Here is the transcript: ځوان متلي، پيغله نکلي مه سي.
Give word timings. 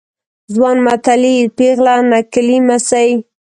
ځوان 0.53 0.77
متلي، 0.85 1.35
پيغله 1.57 1.95
نکلي 2.11 2.57
مه 2.67 2.77
سي. 2.89 3.09